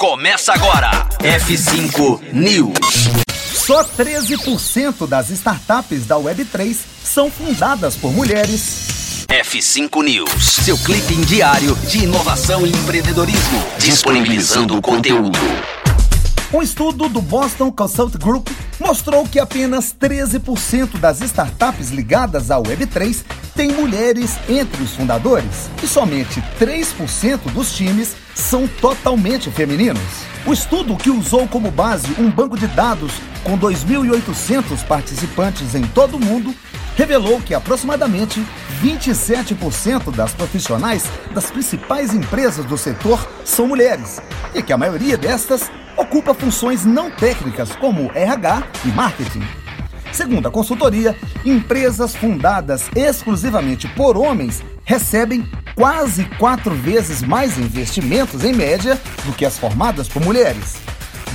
[0.00, 0.90] começa agora.
[1.18, 3.10] F5 News.
[3.52, 9.26] Só 13% das startups da Web3 são fundadas por mulheres.
[9.28, 15.38] F5 News, seu clipe diário de inovação e empreendedorismo, disponibilizando o conteúdo.
[16.50, 18.48] Um estudo do Boston Consult Group
[18.80, 23.22] mostrou que apenas 13% das startups ligadas à Web3
[23.60, 30.00] têm mulheres entre os fundadores e somente 3% dos times são totalmente femininos.
[30.46, 33.12] O estudo, que usou como base um banco de dados
[33.44, 36.54] com 2.800 participantes em todo o mundo,
[36.96, 38.42] revelou que aproximadamente
[38.82, 44.22] 27% das profissionais das principais empresas do setor são mulheres
[44.54, 49.59] e que a maioria destas ocupa funções não técnicas como RH e marketing.
[50.12, 58.52] Segundo a consultoria, empresas fundadas exclusivamente por homens recebem quase quatro vezes mais investimentos em
[58.52, 60.76] média do que as formadas por mulheres.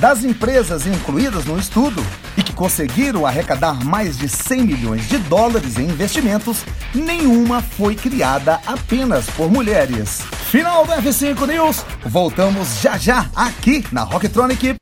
[0.00, 2.04] Das empresas incluídas no estudo
[2.36, 6.64] e que conseguiram arrecadar mais de 100 milhões de dólares em investimentos,
[6.94, 10.22] nenhuma foi criada apenas por mulheres.
[10.50, 11.84] Final do F5 News.
[12.04, 14.81] Voltamos já já aqui na Rocktronic.